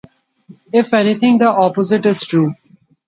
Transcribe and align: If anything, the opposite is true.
If 0.73 0.95
anything, 0.95 1.37
the 1.37 1.47
opposite 1.49 2.07
is 2.07 2.23
true. 2.23 2.55